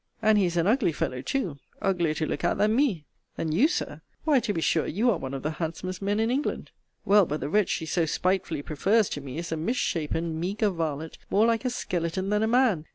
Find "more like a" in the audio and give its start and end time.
11.29-11.69